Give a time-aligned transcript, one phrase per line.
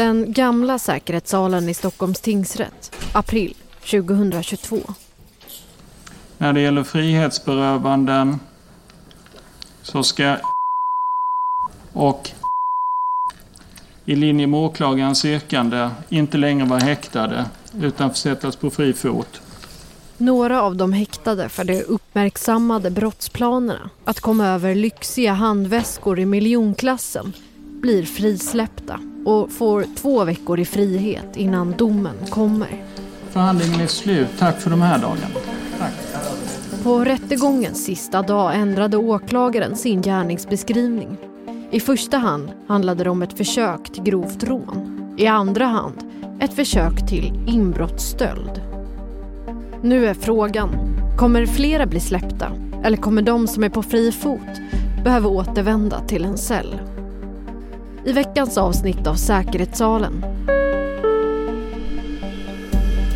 [0.00, 4.76] Den gamla säkerhetssalen i Stockholms tingsrätt, april 2022.
[6.38, 8.38] När det gäller frihetsberövanden
[9.82, 10.36] så ska
[11.92, 12.30] och
[14.04, 17.44] i linje med åklagarens yrkande inte längre vara häktade
[17.80, 19.40] utan försättas på fri fot.
[20.16, 27.32] Några av de häktade för de uppmärksammade brottsplanerna att komma över lyxiga handväskor i miljonklassen
[27.80, 32.84] blir frisläppta och får två veckor i frihet innan domen kommer.
[33.30, 34.28] Förhandlingen är slut.
[34.38, 35.34] Tack för de här dagarna.
[35.78, 35.92] Tack.
[36.82, 41.16] På rättegångens sista dag ändrade åklagaren sin gärningsbeskrivning.
[41.70, 45.14] I första hand handlade det om ett försök till grovt rån.
[45.16, 45.94] I andra hand
[46.40, 48.62] ett försök till inbrottsstöld.
[49.82, 50.70] Nu är frågan,
[51.18, 52.52] kommer flera bli släppta?
[52.84, 54.60] Eller kommer de som är på fri fot
[55.04, 56.80] behöva återvända till en cell?
[58.04, 60.24] I veckans avsnitt av Säkerhetssalen.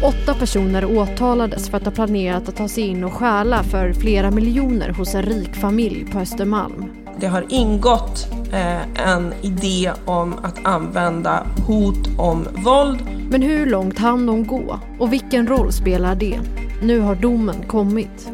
[0.03, 4.31] Åtta personer åtalades för att ha planerat att ta sig in och stjäla för flera
[4.31, 6.84] miljoner hos en rik familj på Östermalm.
[7.21, 12.99] Det har ingått eh, en idé om att använda hot om våld.
[13.31, 16.41] Men hur långt hann de gå och vilken roll spelar det?
[16.83, 18.28] Nu har domen kommit.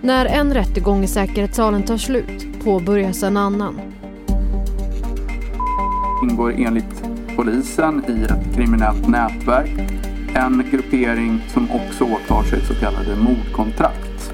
[0.00, 3.80] När en rättegång i säkerhetssalen tar slut påbörjas en annan
[6.22, 7.04] ingår enligt
[7.36, 9.70] polisen i ett kriminellt nätverk.
[10.34, 14.32] En gruppering som också åtar sig så kallade mordkontrakt.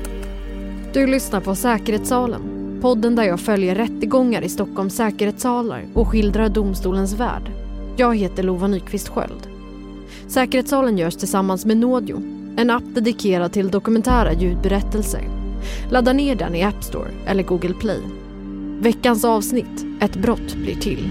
[0.92, 2.42] Du lyssnar på Säkerhetssalen,
[2.80, 7.52] podden där jag följer rättegångar i Stockholms säkerhetssalar och skildrar domstolens värld.
[7.96, 9.48] Jag heter Lova Nyqvist Sköld.
[10.26, 12.22] Säkerhetssalen görs tillsammans med Nådio,
[12.56, 15.22] en app dedikerad till dokumentära ljudberättelser.
[15.90, 18.00] Ladda ner den i App Store eller Google Play.
[18.80, 21.10] Veckans avsnitt, Ett brott blir till.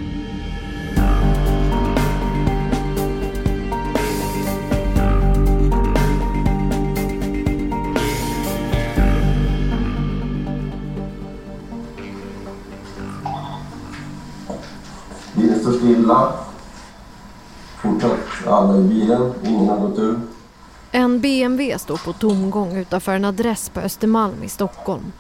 [16.08, 16.34] Stilla.
[17.82, 19.34] Fortsatt alla i bilen.
[19.44, 20.20] Ingen har gått ur.
[20.92, 25.12] En BMW står på tomgång utanför en adress på Östermalm i Stockholm.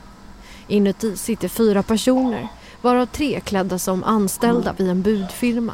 [0.67, 2.47] Inuti sitter fyra personer,
[2.81, 5.73] varav tre klädda som anställda vid en budfirma.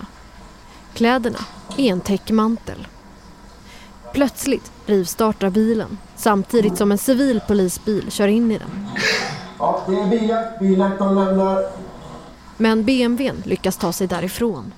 [0.93, 1.39] Kläderna
[1.77, 2.87] är en täckmantel.
[4.13, 8.87] Plötsligt rivstartar bilen samtidigt som en civil polisbil kör in i den.
[9.59, 10.59] Ja, det är biljakt.
[10.59, 11.65] Biljakt de lämnar.
[12.57, 14.73] Men BMWn lyckas ta sig därifrån.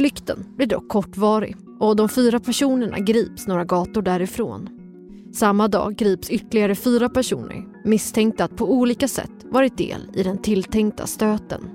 [0.00, 4.68] Flykten blir dock kortvarig och de fyra personerna grips några gator därifrån.
[5.32, 10.38] Samma dag grips ytterligare fyra personer misstänkta att på olika sätt varit del i den
[10.38, 11.70] tilltänkta stöten.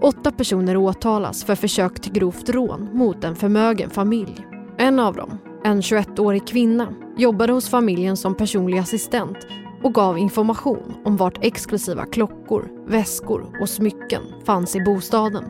[0.00, 4.46] Åtta personer åtalas för försök till grovt rån mot en förmögen familj.
[4.78, 9.36] En av dem, en 21-årig kvinna, jobbade hos familjen som personlig assistent
[9.82, 15.44] och gav information om vart exklusiva klockor, väskor och smycken fanns i bostaden.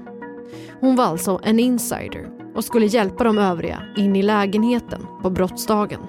[0.81, 6.00] Hon var alltså en insider och skulle hjälpa de övriga in i lägenheten på brottsdagen.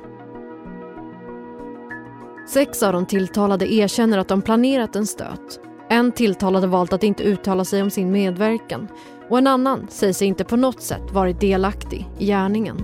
[2.48, 5.60] Sex av de tilltalade erkänner att de planerat en stöt.
[5.90, 8.88] En tilltalade valt att inte uttala sig om sin medverkan
[9.30, 12.78] och en annan säger sig inte på något sätt varit delaktig i gärningen.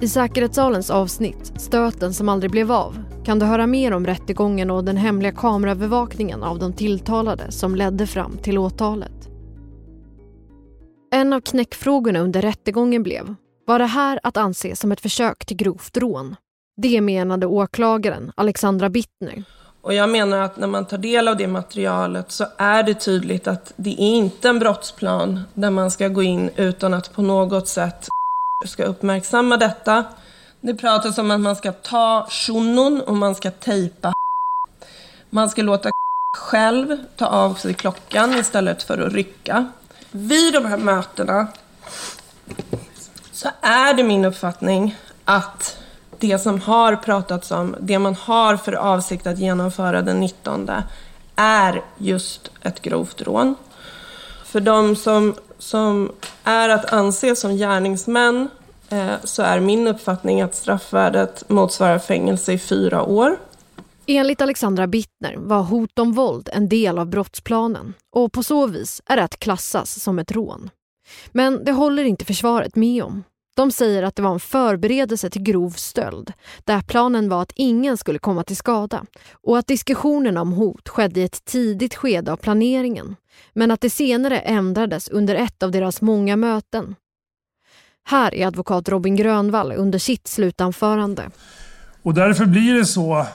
[0.00, 4.84] I säkerhetssalens avsnitt Stöten som aldrig blev av kan du höra mer om rättegången och
[4.84, 9.15] den hemliga kameraövervakningen av de tilltalade som ledde fram till åtalet.
[11.16, 13.34] En av knäckfrågorna under rättegången blev,
[13.66, 16.36] var det här att anse som ett försök till grovt rån?
[16.76, 19.44] Det menade åklagaren Alexandra Bittner.
[19.82, 23.48] Och jag menar att när man tar del av det materialet så är det tydligt
[23.48, 27.68] att det är inte en brottsplan där man ska gå in utan att på något
[27.68, 28.08] sätt
[28.66, 30.04] ska uppmärksamma detta.
[30.60, 34.12] Det pratas om att man ska ta shunon och man ska tejpa
[35.30, 35.90] Man ska låta
[36.36, 39.72] själv ta av sig klockan istället för att rycka.
[40.18, 41.46] Vid de här mötena
[43.32, 45.76] så är det min uppfattning att
[46.18, 50.70] det som har pratats om, det man har för avsikt att genomföra den 19
[51.36, 53.54] är just ett grovt rån.
[54.44, 56.12] För de som, som
[56.44, 58.48] är att anse som gärningsmän
[58.88, 63.36] eh, så är min uppfattning att straffvärdet motsvarar fängelse i fyra år.
[64.08, 69.02] Enligt Alexandra Bittner var hot om våld en del av brottsplanen och på så vis
[69.06, 70.70] är det att klassas som ett rån.
[71.32, 73.24] Men det håller inte försvaret med om.
[73.56, 76.32] De säger att det var en förberedelse till grov stöld
[76.64, 79.04] där planen var att ingen skulle komma till skada
[79.42, 83.16] och att diskussionerna om hot skedde i ett tidigt skede av planeringen
[83.52, 86.94] men att det senare ändrades under ett av deras många möten.
[88.04, 91.30] Här är advokat Robin Grönvall under sitt slutanförande.
[92.02, 93.26] Och därför blir det så,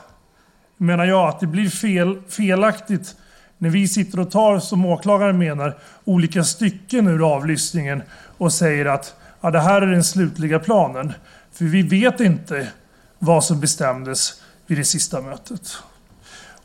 [0.81, 3.15] menar jag, att det blir fel, felaktigt
[3.57, 8.03] när vi sitter och tar, som åklagaren menar, olika stycken ur avlyssningen
[8.37, 11.13] och säger att ja, det här är den slutliga planen.
[11.53, 12.67] För vi vet inte
[13.19, 15.77] vad som bestämdes vid det sista mötet.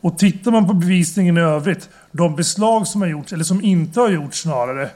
[0.01, 3.99] Och tittar man på bevisningen i övrigt, de beslag som har gjorts, eller som inte
[3.99, 4.89] har gjorts snarare,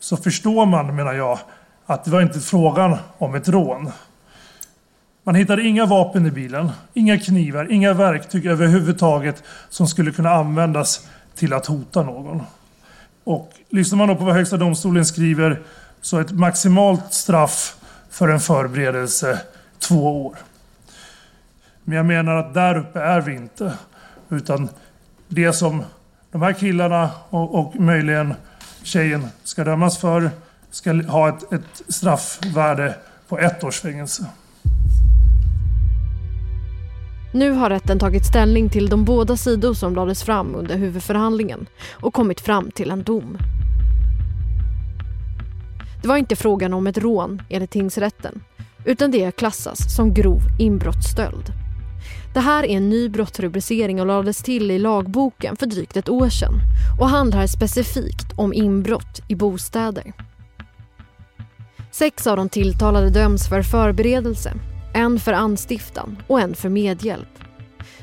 [0.00, 1.38] så förstår man, menar jag,
[1.86, 3.92] att det var inte frågan om ett rån.
[5.26, 11.08] Man hittade inga vapen i bilen, inga knivar, inga verktyg överhuvudtaget som skulle kunna användas
[11.34, 12.42] till att hota någon.
[13.24, 15.62] Och lyssnar man då på vad Högsta domstolen skriver
[16.00, 17.76] så ett maximalt straff
[18.10, 19.40] för en förberedelse
[19.78, 20.36] två år.
[21.84, 23.72] Men jag menar att där uppe är vi inte.
[24.28, 24.68] Utan
[25.28, 25.82] det som
[26.30, 28.34] de här killarna och, och möjligen
[28.82, 30.30] tjejen ska dömas för
[30.70, 32.94] ska ha ett, ett straffvärde
[33.28, 34.26] på ett års fängelse.
[37.34, 42.14] Nu har rätten tagit ställning till de båda sidor som lades fram under huvudförhandlingen och
[42.14, 43.38] kommit fram till en dom.
[46.02, 48.42] Det var inte frågan om ett rån enligt tingsrätten
[48.84, 51.52] utan det klassas som grov inbrottsstöld.
[52.34, 56.28] Det här är en ny brottsrubricering och lades till i lagboken för drygt ett år
[56.28, 56.54] sedan
[57.00, 60.12] och handlar specifikt om inbrott i bostäder.
[61.90, 64.52] Sex av de tilltalade döms för förberedelse,
[64.94, 67.28] en för anstiftan och en för medhjälp.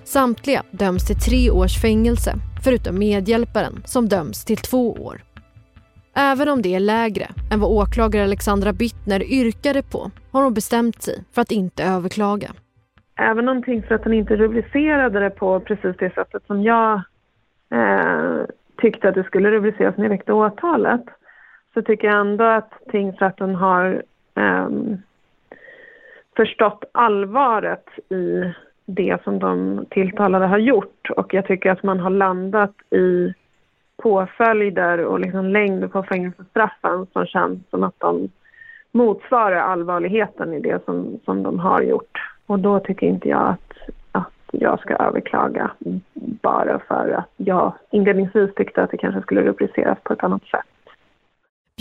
[0.03, 2.33] Samtliga döms till tre års fängelse,
[2.63, 5.21] förutom medhjälparen som döms till två år.
[6.15, 11.01] Även om det är lägre än vad åklagare Alexandra Bittner yrkade på har hon bestämt
[11.01, 12.51] sig för att inte överklaga.
[13.15, 17.01] Även om tingsrätten inte rubricerade det på precis det sättet som jag
[17.71, 18.45] eh,
[18.77, 21.05] tyckte att det skulle rubriceras när jag väckte åtalet
[21.73, 24.03] så tycker jag ändå att tingsrätten har
[24.35, 24.69] eh,
[26.35, 28.53] förstått allvaret i
[28.85, 33.33] det som de tilltalade har gjort och jag tycker att man har landat i
[33.97, 38.29] påföljder och liksom längd på fängelsestraffen som känns som att de
[38.91, 42.17] motsvarar allvarligheten i det som, som de har gjort.
[42.45, 43.73] Och då tycker inte jag att,
[44.11, 45.71] att jag ska överklaga
[46.41, 50.70] bara för att jag inledningsvis tyckte att det kanske skulle rubriceras på ett annat sätt.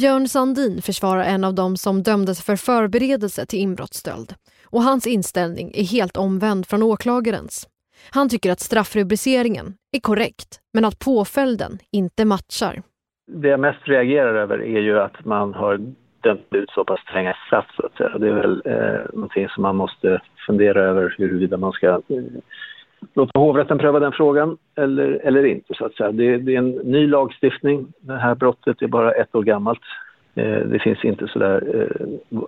[0.00, 4.34] Björn Sandin försvarar en av dem som dömdes för förberedelse till inbrottsstöld.
[4.70, 7.68] Och hans inställning är helt omvänd från åklagarens.
[8.14, 12.82] Han tycker att straffrubriceringen är korrekt, men att påföljden inte matchar.
[13.26, 15.76] Det jag mest reagerar över är ju att man har
[16.22, 17.66] dömt ut så pass stränga straff.
[17.76, 18.18] Så att säga.
[18.18, 22.22] Det är väl eh, någonting som man måste fundera över huruvida man ska eh,
[23.14, 25.74] låta hovrätten pröva den frågan eller, eller inte.
[25.74, 26.12] Så att säga.
[26.12, 27.92] Det, det, är en ny lagstiftning.
[28.00, 29.80] Det här brottet är bara ett år gammalt.
[30.34, 31.88] Eh, det finns inte så där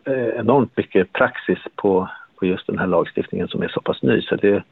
[0.05, 4.23] eh, enormt mycket praxis på, på just den här lagstiftningen som är så pass ny.
[4.23, 4.63] Så det,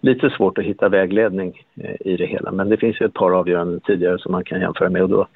[0.00, 2.52] lite svårt att hitta vägledning eh, i det hela.
[2.52, 5.26] Men det finns ju ett par avgöranden tidigare som man kan jämföra med och då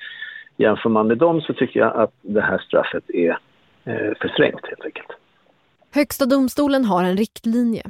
[0.56, 3.30] jämför man med dem så tycker jag att det här straffet är
[3.84, 5.08] eh, för strängt helt enkelt.
[5.94, 7.82] Högsta domstolen har en riktlinje.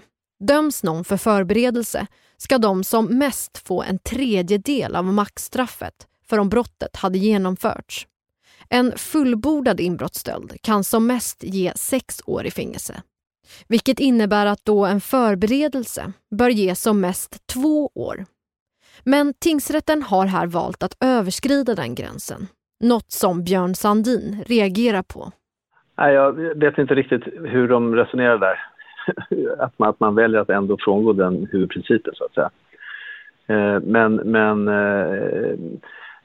[0.46, 2.06] Döms någon för förberedelse
[2.36, 8.06] ska de som mest få en tredjedel av maxstraffet för om brottet hade genomförts.
[8.68, 13.02] En fullbordad inbrottsstöld kan som mest ge sex år i fängelse.
[13.68, 18.24] Vilket innebär att då en förberedelse bör ge som mest två år.
[19.04, 22.46] Men tingsrätten har här valt att överskrida den gränsen.
[22.80, 25.32] Något som Björn Sandin reagerar på.
[25.98, 28.71] Nej, jag vet inte riktigt hur de resonerar där.
[29.58, 32.50] Att man, att man väljer att ändå frångå den huvudprincipen så att säga.
[33.46, 35.56] Eh, men men eh,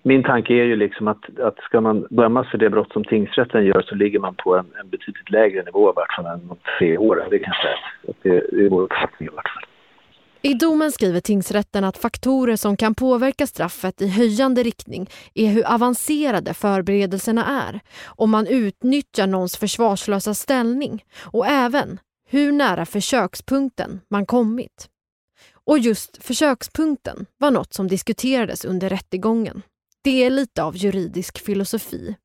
[0.04, 3.66] min tanke är ju liksom att, att ska man dömas för det brott som tingsrätten
[3.66, 6.58] gör så ligger man på en, en betydligt lägre nivå i vart fall än de
[6.78, 7.28] tre åren.
[7.30, 7.78] Det kanske är,
[8.22, 9.64] det är vår uppfattning i vart fall.
[10.42, 15.74] I domen skriver tingsrätten att faktorer som kan påverka straffet i höjande riktning är hur
[15.74, 24.26] avancerade förberedelserna är, om man utnyttjar någons försvarslösa ställning och även hur nära försökspunkten man
[24.26, 24.90] kommit.
[25.54, 29.62] Och just försökspunkten var något som diskuterades under rättegången.
[30.02, 32.16] Det är lite av juridisk filosofi.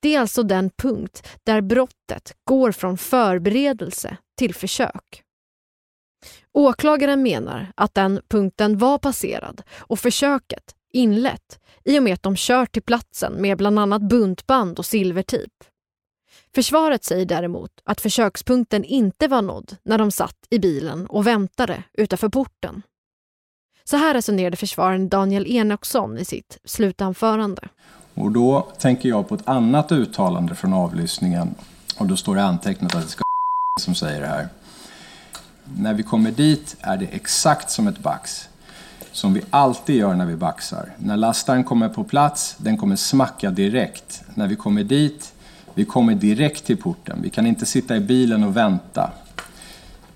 [0.00, 5.22] Det är alltså den punkt där brottet går från förberedelse till försök.
[6.52, 12.34] Åklagaren menar att den punkten var passerad och försöket inlett i och med att de
[12.36, 15.52] kört till platsen med bland annat buntband och silvertejp.
[16.54, 21.82] Försvaret säger däremot att försökspunkten inte var nådd när de satt i bilen och väntade
[21.92, 22.82] utanför porten.
[23.84, 27.68] Så här resonerade försvararen Daniel Enoksson i sitt slutanförande.
[28.14, 31.54] Och då tänker jag på ett annat uttalande från avlyssningen
[31.98, 33.22] och då står det antecknat att det ska
[33.80, 34.48] som säger det här.
[35.76, 38.48] När vi kommer dit är det exakt som ett bax.
[39.12, 40.92] Som vi alltid gör när vi baxar.
[40.98, 44.22] När lastaren kommer på plats, den kommer smacka direkt.
[44.34, 45.32] När vi kommer dit,
[45.74, 47.18] vi kommer direkt till porten.
[47.22, 49.10] Vi kan inte sitta i bilen och vänta.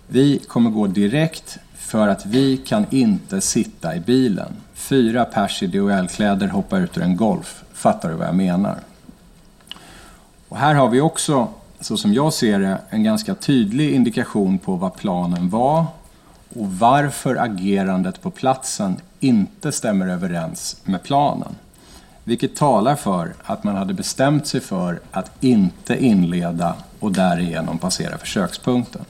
[0.08, 4.52] Vi kommer gå direkt för att vi kan inte sitta i bilen.
[4.74, 7.64] Fyra pers i DHL-kläder hoppar ut ur en Golf.
[7.72, 8.78] Fattar du vad jag menar?
[10.48, 11.48] Och här har vi också
[11.80, 15.84] så som jag ser det, en ganska tydlig indikation på vad planen var
[16.54, 21.54] och varför agerandet på platsen inte stämmer överens med planen.
[22.24, 28.18] Vilket talar för att man hade bestämt sig för att inte inleda och därigenom passera
[28.18, 29.04] försökspunkten.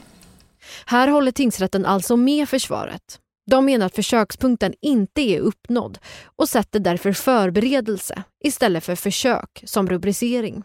[0.86, 3.18] Här håller tingsrätten alltså med försvaret.
[3.50, 5.98] De menar att försökspunkten inte är uppnådd
[6.36, 10.62] och sätter därför förberedelse istället för försök som rubricering.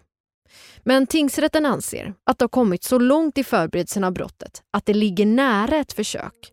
[0.84, 4.94] Men tingsrätten anser att det har kommit så långt i förberedelsen av brottet att det
[4.94, 6.52] ligger nära ett försök.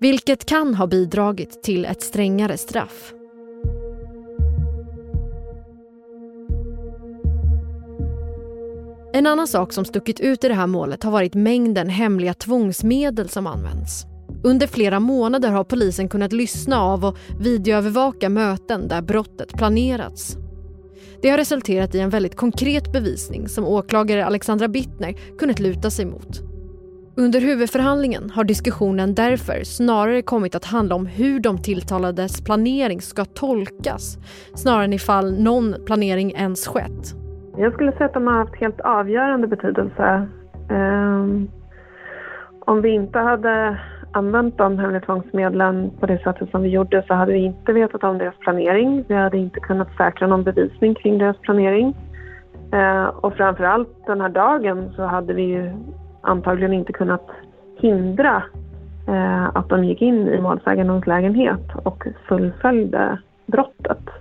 [0.00, 3.12] Vilket kan ha bidragit till ett strängare straff.
[9.12, 13.28] En annan sak som stuckit ut i det här målet har varit mängden hemliga tvångsmedel
[13.28, 14.06] som används.
[14.44, 20.36] Under flera månader har polisen kunnat lyssna av och videoövervaka möten där brottet planerats.
[21.22, 26.04] Det har resulterat i en väldigt konkret bevisning som åklagare Alexandra Bittner kunnat luta sig
[26.04, 26.40] mot.
[27.16, 33.24] Under huvudförhandlingen har diskussionen därför snarare kommit att handla om hur de tilltalades planering ska
[33.24, 34.18] tolkas
[34.54, 37.19] snarare än ifall någon planering ens skett.
[37.56, 40.28] Jag skulle säga att de har haft helt avgörande betydelse.
[40.70, 41.48] Ehm,
[42.60, 43.80] om vi inte hade
[44.12, 48.04] använt de hemliga tvångsmedlen på det sättet som vi gjorde så hade vi inte vetat
[48.04, 49.04] om deras planering.
[49.08, 51.96] Vi hade inte kunnat säkra någon bevisning kring deras planering.
[52.72, 55.72] Eh, och framför allt den här dagen så hade vi ju
[56.20, 57.30] antagligen inte kunnat
[57.80, 58.42] hindra
[59.08, 64.19] eh, att de gick in i målsägandens lägenhet och fullföljde brottet.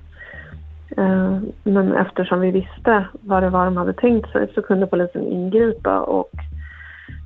[1.00, 5.24] Eh, men eftersom vi visste vad det var de hade tänkt sig så kunde polisen
[5.24, 6.32] ingripa och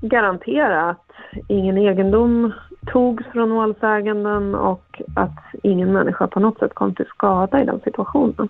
[0.01, 1.11] garantera att
[1.47, 2.53] ingen egendom
[2.85, 7.79] togs från målsäganden och att ingen människa på något sätt kom till skada i den
[7.83, 8.49] situationen.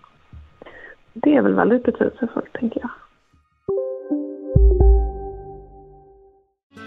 [1.14, 2.90] Det är väl väldigt betydelsefullt, tänker jag.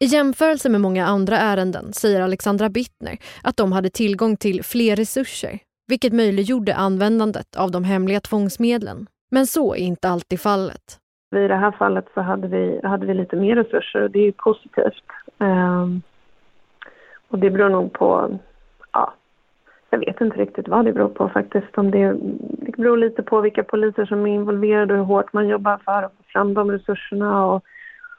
[0.00, 4.96] I jämförelse med många andra ärenden säger Alexandra Bittner att de hade tillgång till fler
[4.96, 9.06] resurser, vilket möjliggjorde användandet av de hemliga tvångsmedlen.
[9.30, 10.98] Men så är inte alltid fallet.
[11.36, 14.24] I det här fallet så hade vi, hade vi lite mer resurser och det är
[14.24, 15.04] ju positivt.
[15.38, 16.02] Um,
[17.28, 18.38] och det beror nog på
[18.92, 19.14] ja,
[19.90, 21.78] Jag vet inte riktigt vad det beror på faktiskt.
[21.78, 25.48] Om det, det beror lite på vilka poliser som är involverade och hur hårt man
[25.48, 27.64] jobbar för att få fram de resurserna och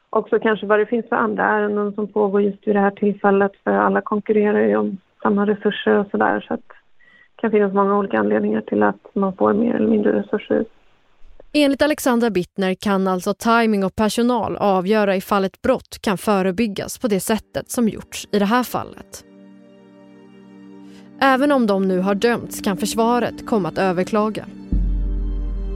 [0.09, 3.51] också kanske vad det finns för andra ärenden som pågår just vid det här tillfället
[3.63, 7.97] för alla konkurrerar ju om samma resurser och sådär så att det kan finnas många
[7.97, 10.65] olika anledningar till att man får mer eller mindre resurser.
[11.53, 17.07] Enligt Alexandra Bittner kan alltså timing och personal avgöra ifall ett brott kan förebyggas på
[17.07, 19.25] det sättet som gjorts i det här fallet.
[21.21, 24.45] Även om de nu har dömts kan försvaret komma att överklaga.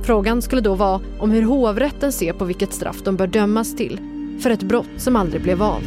[0.06, 4.13] Frågan skulle då vara om hur hovrätten ser på vilket straff de bör dömas till
[4.40, 5.82] för ett brott som aldrig blev av.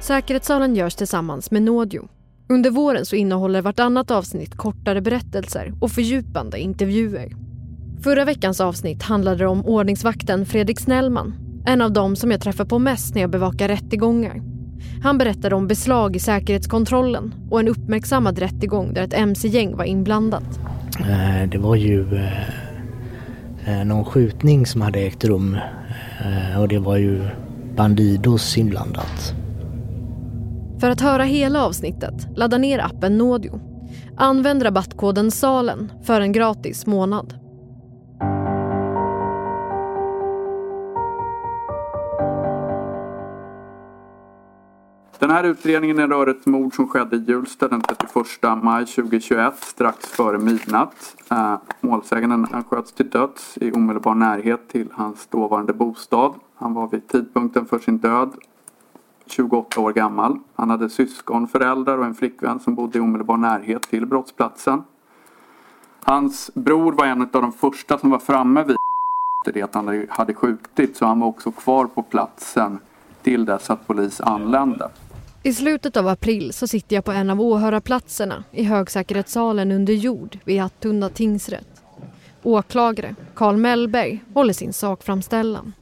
[0.00, 2.08] Säkerhetssalen görs tillsammans med Nådio.
[2.48, 7.36] Under våren så innehåller vartannat avsnitt kortare berättelser och fördjupande intervjuer.
[8.02, 12.78] Förra veckans avsnitt handlade om ordningsvakten Fredrik Snellman en av dem som jag träffar på
[12.78, 14.42] mest när jag bevakar rättegångar.
[15.02, 20.60] Han berättade om beslag i säkerhetskontrollen och en uppmärksammad rättegång där ett mc-gäng var inblandat.
[21.00, 22.48] Eh, det var ju eh,
[23.66, 25.58] eh, någon skjutning som hade ägt rum
[26.58, 27.28] och det var ju
[27.76, 29.34] Bandidos inblandat.
[30.80, 33.60] För att höra hela avsnittet, ladda ner appen Nådio.
[34.16, 37.43] Använd rabattkoden SALEN för en gratis månad.
[45.24, 50.06] Den här utredningen rör ett mord som skedde i Hjulsta den 31 maj 2021 strax
[50.06, 51.16] före midnatt.
[51.30, 56.34] Eh, målsäganden sköts till döds i omedelbar närhet till hans dåvarande bostad.
[56.54, 58.32] Han var vid tidpunkten för sin död
[59.26, 60.38] 28 år gammal.
[60.54, 64.82] Han hade syskon, föräldrar och en flickvän som bodde i omedelbar närhet till brottsplatsen.
[66.02, 68.76] Hans bror var en av de första som var framme vid
[69.54, 72.78] det att han hade skjutit så han var också kvar på platsen
[73.22, 74.90] till dess att polis anlände.
[75.46, 80.38] I slutet av april så sitter jag på en av åhörarplatserna i högsäkerhetssalen under jord
[80.44, 81.82] vid Attunda tingsrätt.
[82.42, 85.72] Åklagare Karl Mellberg håller sin sakframställan.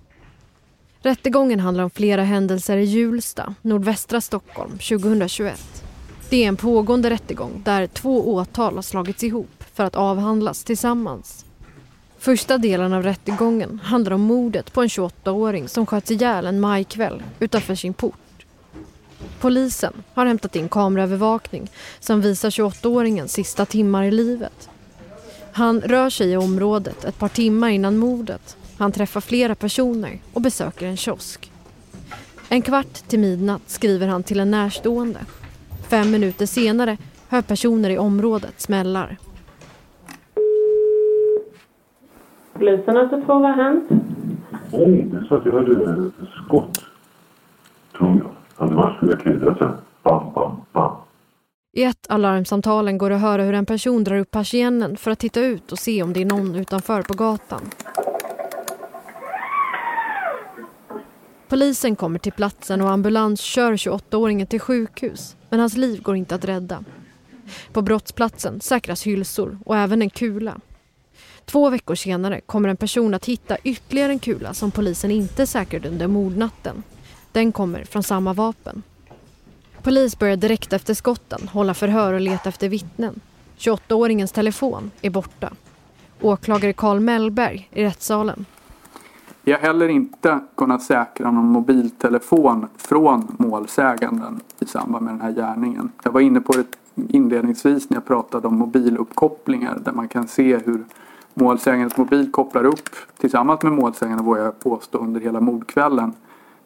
[1.02, 5.85] Rättegången handlar om flera händelser i Hjulsta, nordvästra Stockholm 2021.
[6.31, 11.44] Det är en pågående rättegång där två åtal har slagits ihop för att avhandlas tillsammans.
[12.18, 17.22] Första delen av rättegången handlar om mordet på en 28-åring som sköts ihjäl en majkväll
[17.38, 18.16] utanför sin port.
[19.41, 24.71] Polisen har hämtat in kameraövervakning som visar 28-åringens sista timmar i livet.
[25.53, 28.57] Han rör sig i området ett par timmar innan mordet.
[28.79, 31.53] Han träffar flera personer och besöker en kiosk.
[32.49, 35.21] En kvart till midnatt skriver han till en närstående.
[35.89, 36.97] Fem minuter senare
[37.29, 39.17] hör personer i området smällar.
[42.53, 43.91] Polisen har sett vad har hänt?
[44.73, 46.11] Oj, det så att jag hörde
[46.47, 46.85] skott.
[47.99, 48.32] Tror jag.
[48.68, 49.72] Sen.
[50.03, 50.96] Bam, bam, bam.
[51.72, 55.11] I ett av larmsamtalen går det att höra hur en person drar upp persiennen för
[55.11, 57.61] att titta ut och se om det är någon utanför på gatan.
[61.48, 66.35] Polisen kommer till platsen och ambulans kör 28-åringen till sjukhus men hans liv går inte
[66.35, 66.85] att rädda.
[67.72, 70.61] På brottsplatsen säkras hylsor och även en kula.
[71.44, 75.88] Två veckor senare kommer en person att hitta ytterligare en kula som polisen inte säkrade
[75.88, 76.83] under mordnatten.
[77.33, 78.83] Den kommer från samma vapen.
[79.83, 83.21] Polis börjar direkt efter skotten hålla förhör och leta efter vittnen.
[83.59, 85.53] 28-åringens telefon är borta.
[86.21, 88.45] Åklagare Karl Mellberg i rättssalen.
[89.42, 95.33] Vi har heller inte kunnat säkra någon mobiltelefon från målsäganden i samband med den här
[95.33, 95.92] gärningen.
[96.05, 100.57] Jag var inne på det inledningsvis när jag pratade om mobiluppkopplingar där man kan se
[100.57, 100.85] hur
[101.35, 106.12] målsägandens mobil kopplar upp tillsammans med målsäganden vågar jag påstå under hela mordkvällen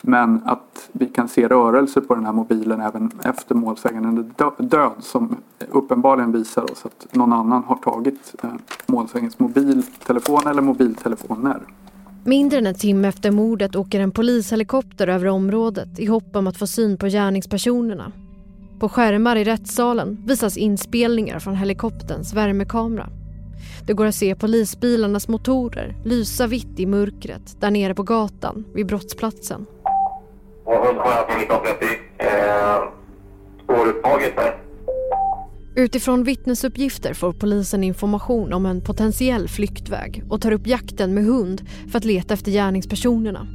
[0.00, 5.36] men att vi kan se rörelser på den här mobilen även efter målsäganden död som
[5.70, 8.50] uppenbarligen visar oss att någon annan har tagit eh,
[8.86, 11.60] målsägandens mobiltelefon eller mobiltelefoner.
[12.24, 16.56] Mindre än en timme efter mordet åker en polishelikopter över området i hopp om att
[16.56, 18.12] få syn på gärningspersonerna.
[18.78, 23.08] På skärmar i rättssalen visas inspelningar från helikopterns värmekamera.
[23.86, 28.86] Det går att se polisbilarnas motorer lysa vitt i mörkret där nere på gatan vid
[28.86, 29.66] brottsplatsen.
[30.66, 31.82] Och har jag tagit upp
[32.18, 32.26] eh,
[33.64, 34.56] spårupptaget där.
[35.76, 41.62] Utifrån vittnesuppgifter får polisen information om en potentiell flyktväg och tar upp jakten med hund
[41.90, 43.46] för att leta efter gärningspersonerna.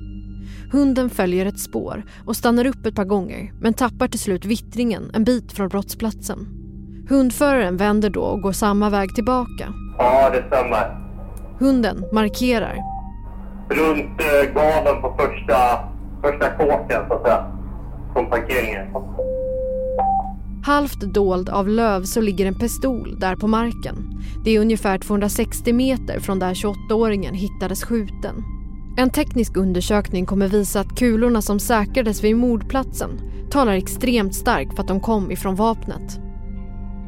[0.71, 5.11] Hunden följer ett spår och stannar upp ett par gånger men tappar till slut vittringen
[5.13, 6.47] en bit från brottsplatsen.
[7.09, 9.73] Hundföraren vänder då och går samma väg tillbaka.
[9.97, 10.97] Ja, det stämmer.
[11.59, 12.77] Hunden markerar.
[13.69, 15.90] Runt eh, gaven på första
[16.21, 17.45] första kåken så att säga.
[18.13, 18.87] Från parkeringen.
[20.65, 23.95] Halvt dold av löv så ligger en pistol där på marken.
[24.45, 28.43] Det är ungefär 260 meter från där 28-åringen hittades skjuten.
[28.97, 34.81] En teknisk undersökning kommer visa att kulorna som säkrades vid mordplatsen talar extremt starkt för
[34.81, 36.19] att de kom ifrån vapnet.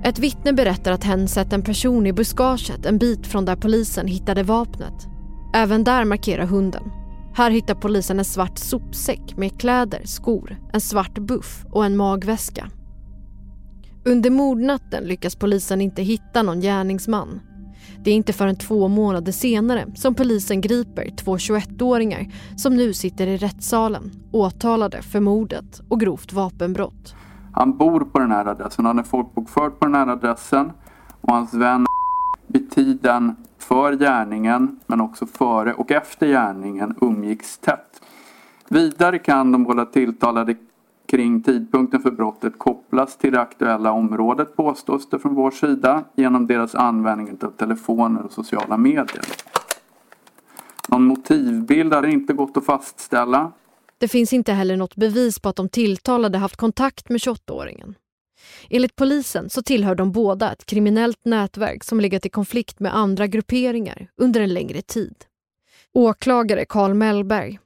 [0.04, 4.08] Ett vittne berättar att hen sett en person i buskaget en bit från där polisen
[4.08, 5.08] hittade vapnet.
[5.54, 7.03] Även där markerar hunden.
[7.36, 12.70] Här hittar polisen en svart sopsäck med kläder, skor, en svart buff och en magväska.
[14.06, 17.40] Under mordnatten lyckas polisen inte hitta någon gärningsman.
[18.04, 23.28] Det är inte förrän två månader senare som polisen griper två 21-åringar som nu sitter
[23.28, 27.16] i rättssalen åtalade för mordet och grovt vapenbrott.
[27.54, 30.72] Han bor på den här adressen, han är folkbokförd på den här adressen
[31.22, 31.86] och hans vän
[32.48, 38.02] vid tiden för gärningen men också före och efter gärningen umgicks tätt.
[38.70, 40.56] Vidare kan de båda tilltalade
[41.06, 46.48] kring tidpunkten för brottet kopplas till det aktuella området påstås det från vår sida genom
[46.48, 49.24] deras användning av telefoner och sociala medier.
[50.88, 53.52] Någon motivbild har inte gått att fastställa.
[53.98, 57.96] Det finns inte heller något bevis på att de tilltalade haft kontakt med 28-åringen.
[58.70, 63.28] Enligt polisen så tillhör de båda ett kriminellt nätverk som legat i konflikt med andra
[63.28, 65.16] grupperingar under en längre tid.
[65.94, 67.60] Åklagare Karl Mellberg.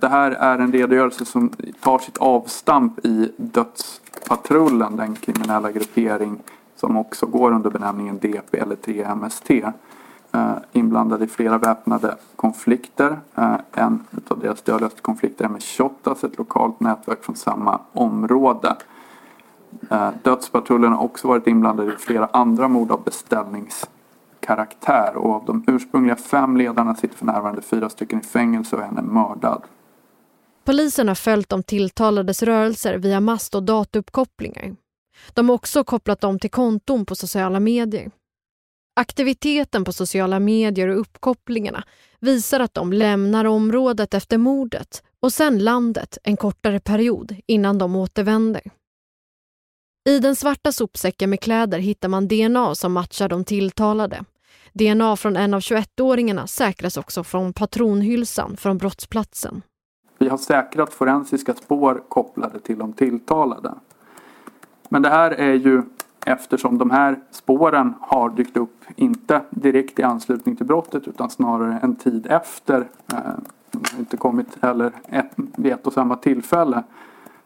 [0.00, 6.42] Det här är en redogörelse som tar sitt avstamp i Dödspatrullen, den kriminella gruppering
[6.76, 9.72] som också går under benämningen DP eller 3MST.
[10.32, 13.20] Eh, inblandade i flera väpnade konflikter.
[13.34, 18.76] Eh, en av deras dödligaste konflikter är med Shottaz, ett lokalt nätverk från samma område.
[19.90, 25.64] Eh, Dödspatrullen har också varit inblandad i flera andra mord av beställningskaraktär och av de
[25.66, 29.62] ursprungliga fem ledarna sitter för närvarande fyra stycken i fängelse och en är mördad.
[30.64, 34.76] Polisen har följt de tilltalades rörelser via mast och datauppkopplingar.
[35.34, 38.10] De har också kopplat dem till konton på sociala medier.
[38.96, 41.84] Aktiviteten på sociala medier och uppkopplingarna
[42.20, 47.96] visar att de lämnar området efter mordet och sen landet en kortare period innan de
[47.96, 48.62] återvänder.
[50.06, 54.24] I den svarta sopsäcken med kläder hittar man DNA som matchar de tilltalade.
[54.72, 59.62] DNA från en av 21-åringarna säkras också från patronhylsan från brottsplatsen.
[60.18, 63.74] Vi har säkrat forensiska spår kopplade till de tilltalade.
[64.88, 65.82] Men det här är ju
[66.26, 71.78] eftersom de här spåren har dykt upp inte direkt i anslutning till brottet utan snarare
[71.82, 72.88] en tid efter.
[73.70, 76.82] De har inte kommit heller ett, vid ett och samma tillfälle.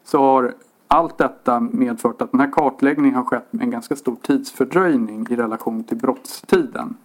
[0.03, 0.53] Så har
[0.89, 5.35] allt detta medfört att den här kartläggningen har skett med en ganska stor tidsfördröjning i
[5.35, 6.97] relation till brottstiden.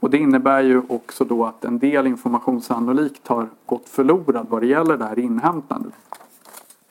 [0.00, 4.62] Och det innebär ju också då att en del information sannolikt har gått förlorad vad
[4.62, 5.94] det gäller det här inhämtandet.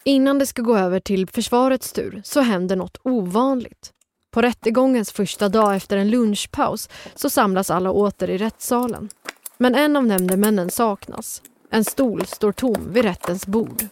[0.03, 3.91] Innan det ska gå över till försvarets tur så händer något ovanligt.
[4.31, 9.09] På rättegångens första dag efter en lunchpaus så samlas alla åter i rättssalen.
[9.57, 11.41] Men en av nämndemännen saknas.
[11.69, 13.83] En stol står tom vid rättens bord.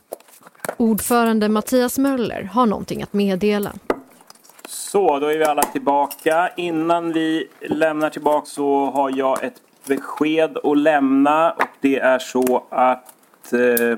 [0.84, 3.72] Ordförande Mattias Möller har någonting att meddela.
[4.68, 6.50] Så, då är vi alla tillbaka.
[6.58, 12.64] Innan vi lämnar tillbaka så har jag ett besked att lämna och det är så
[12.70, 13.98] att eh,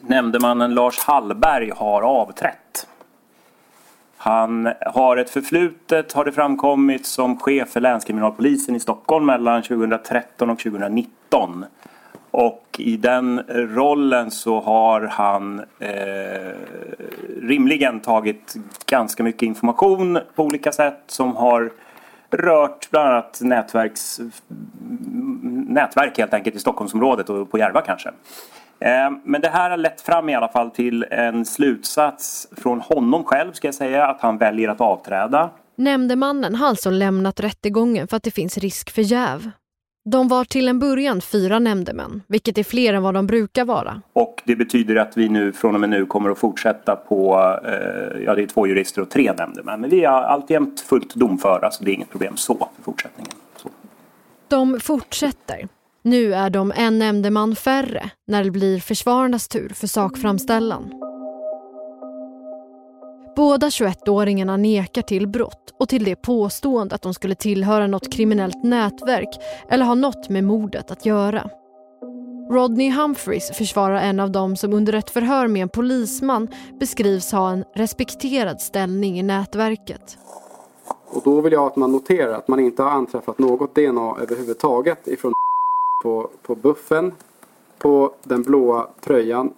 [0.00, 2.86] nämndemannen Lars Hallberg har avträtt.
[4.16, 10.50] Han har ett förflutet, har det framkommit, som chef för länskriminalpolisen i Stockholm mellan 2013
[10.50, 11.64] och 2019.
[12.32, 16.54] Och i den rollen så har han eh,
[17.42, 18.54] rimligen tagit
[18.86, 21.70] ganska mycket information på olika sätt som har
[22.30, 24.20] rört bland annat nätverks,
[25.68, 28.08] nätverk helt enkelt i Stockholmsområdet och på Järva kanske.
[28.80, 33.24] Eh, men det här har lett fram i alla fall till en slutsats från honom
[33.24, 35.50] själv ska jag säga att han väljer att avträda.
[35.76, 39.50] Nämndemannen har alltså lämnat rättegången för att det finns risk för jäv.
[40.04, 44.02] De var till en början fyra nämndemän, vilket är fler än vad de brukar vara.
[44.12, 47.34] Och det betyder att vi nu från och med nu kommer att fortsätta på,
[47.64, 49.80] eh, ja det är två jurister och tre nämndemän.
[49.80, 53.32] Men vi är alltjämt fullt domföra så det är inget problem så för fortsättningen.
[53.56, 53.68] Så.
[54.48, 55.68] De fortsätter.
[56.02, 61.11] Nu är de en nämndeman färre när det blir försvararnas tur för sakframställan.
[63.36, 68.64] Båda 21-åringarna nekar till brott och till det påstående att de skulle tillhöra något kriminellt
[68.64, 69.28] nätverk
[69.68, 71.50] eller ha något med mordet att göra.
[72.50, 76.48] Rodney Humphreys försvarar en av dem som under ett förhör med en polisman
[76.80, 80.18] beskrivs ha en respekterad ställning i nätverket.
[81.06, 85.08] Och då vill jag att man noterar att man inte har anträffat något DNA överhuvudtaget
[85.08, 85.32] ifrån
[86.02, 87.12] på, på buffen,
[87.78, 89.52] på den blåa tröjan,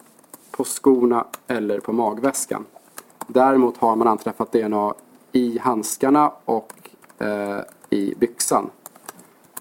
[0.50, 2.64] på skorna eller på magväskan.
[3.26, 4.94] Däremot har man anträffat DNA
[5.32, 6.72] i handskarna och
[7.18, 7.60] eh,
[7.90, 8.70] i byxan.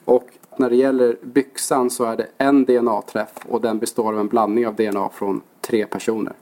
[0.05, 4.27] Och när det gäller byxan så är det en DNA-träff och den består av en
[4.27, 6.33] blandning av DNA från tre personer.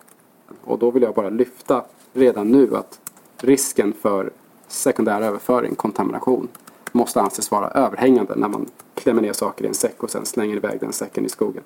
[0.64, 3.00] Och då vill jag bara lyfta redan nu att
[3.38, 4.32] risken för
[4.68, 6.48] sekundär överföring, kontamination,
[6.92, 10.56] måste anses vara överhängande när man klämmer ner saker i en säck och sen slänger
[10.56, 11.64] iväg den säcken i skogen.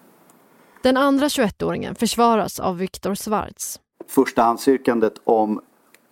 [0.82, 3.80] Den andra 21-åringen försvaras av Viktor Svarts.
[4.08, 5.62] Förstahandsyrkandet om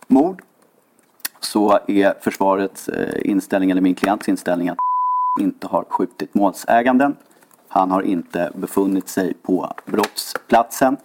[0.06, 0.42] mord
[1.40, 4.78] så är försvarets eh, inställning, eller min klients inställning, att
[5.40, 7.16] inte har skjutit målsäganden.
[7.68, 10.96] Han har inte befunnit sig på brottsplatsen.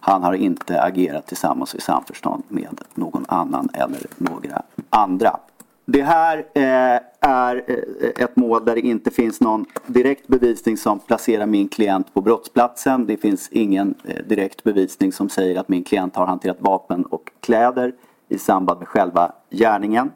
[0.00, 5.40] Han har inte agerat tillsammans i samförstånd med någon annan eller några andra.
[5.90, 10.98] Det här eh, är eh, ett mål där det inte finns någon direkt bevisning som
[10.98, 13.06] placerar min klient på brottsplatsen.
[13.06, 17.22] Det finns ingen eh, direkt bevisning som säger att min klient har hanterat vapen och
[17.40, 17.92] kläder
[18.28, 20.10] i samband med själva gärningen.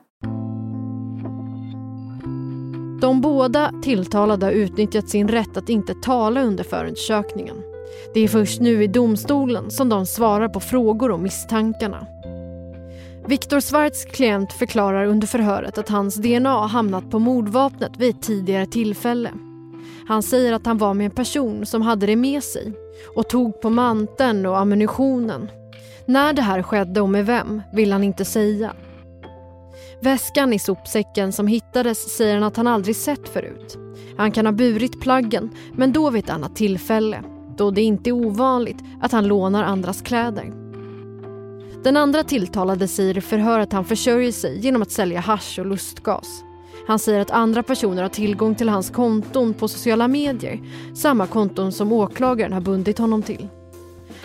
[3.00, 7.56] De båda tilltalade har utnyttjat sin rätt att inte tala under förundersökningen.
[8.14, 12.06] Det är först nu i domstolen som de svarar på frågor om misstankarna.
[13.26, 18.66] Viktor Svarts klient förklarar under förhöret att hans DNA hamnat på mordvapnet vid ett tidigare
[18.66, 19.30] tillfälle.
[20.08, 22.72] Han säger att han var med en person som hade det med sig
[23.16, 25.50] och tog på manteln och ammunitionen.
[26.06, 28.72] När det här skedde och med vem vill han inte säga.
[30.00, 33.78] Väskan i sopsäcken som hittades säger han att han aldrig sett förut.
[34.16, 37.22] Han kan ha burit plaggen, men då vid ett annat tillfälle.
[37.56, 40.61] Då det inte är ovanligt att han lånar andras kläder.
[41.82, 45.66] Den andra tilltalade säger i förhör att han försörjer sig genom att sälja hash och
[45.66, 46.44] lustgas.
[46.86, 50.60] Han säger att andra personer har tillgång till hans konton på sociala medier,
[50.94, 53.48] samma konton som åklagaren har bundit honom till.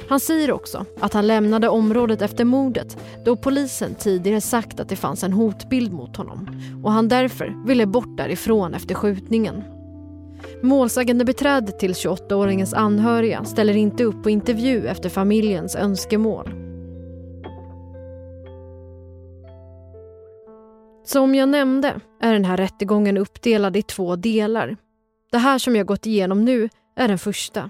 [0.10, 4.96] Han säger också att han lämnade området efter mordet då polisen tidigare sagt att det
[4.96, 6.50] fanns en hotbild mot honom
[6.84, 9.64] och han därför ville bort därifrån efter skjutningen.
[10.64, 16.67] Målsägande beträdet till 28-åringens anhöriga ställer inte upp på intervju efter familjens önskemål.
[21.08, 24.78] Som jag nämnde är den här rättegången uppdelad i två delar.
[25.32, 27.70] Det här som jag gått igenom nu är den första.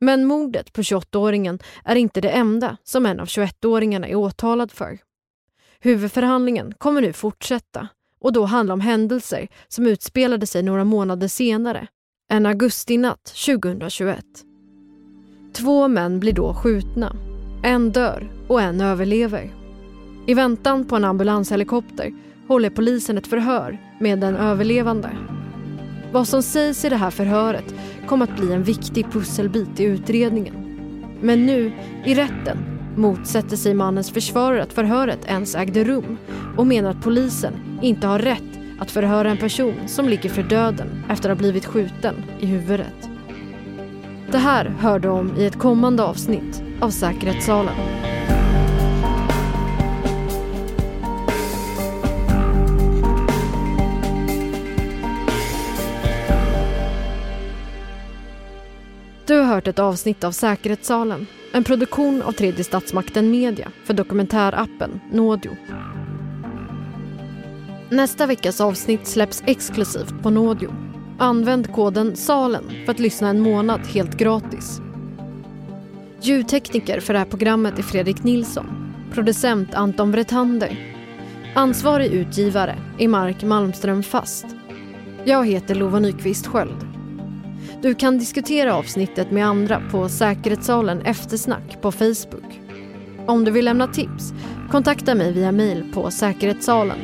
[0.00, 4.98] Men mordet på 28-åringen är inte det enda som en av 21-åringarna är åtalad för.
[5.80, 7.88] Huvudförhandlingen kommer nu fortsätta
[8.20, 11.86] och då handla om händelser som utspelade sig några månader senare,
[12.30, 14.24] en augustinatt 2021.
[15.52, 17.16] Två män blir då skjutna.
[17.62, 19.54] En dör och en överlever.
[20.26, 22.12] I väntan på en ambulanshelikopter
[22.48, 25.10] håller polisen ett förhör med den överlevande.
[26.12, 27.74] Vad som sägs i det här förhöret
[28.06, 30.54] kommer att bli en viktig pusselbit i utredningen.
[31.20, 31.72] Men nu,
[32.04, 32.58] i rätten,
[32.96, 36.16] motsätter sig mannens försvarare att förhöret ens ägde rum
[36.56, 37.52] och menar att polisen
[37.82, 38.42] inte har rätt
[38.80, 43.08] att förhöra en person som ligger för döden efter att ha blivit skjuten i huvudet.
[44.30, 47.74] Det här hör du om i ett kommande avsnitt av Säkerhetssalen.
[59.26, 65.00] Du har hört ett avsnitt av Säkerhetssalen, en produktion av tredje statsmakten Media för dokumentärappen
[65.12, 65.56] Nådio.
[67.90, 70.74] Nästa veckas avsnitt släpps exklusivt på Nådio.
[71.18, 74.80] Använd koden SALEN för att lyssna en månad helt gratis.
[76.20, 78.94] Ljudtekniker för det här programmet är Fredrik Nilsson.
[79.12, 80.96] Producent Anton Vretander.
[81.54, 84.46] Ansvarig utgivare är Mark Malmström Fast.
[85.24, 86.93] Jag heter Lova Nyqvist Sköld.
[87.84, 92.60] Du kan diskutera avsnittet med andra på Säkerhetssalen Eftersnack på Facebook.
[93.26, 94.32] Om du vill lämna tips,
[94.70, 96.98] kontakta mig via mail på säkerhetssalen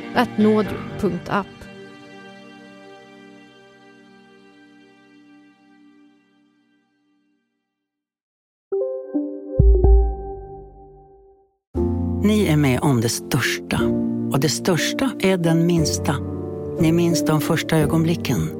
[12.22, 13.80] Ni är med om det största.
[14.32, 16.16] Och det största är den minsta.
[16.80, 18.59] Ni minns de första ögonblicken.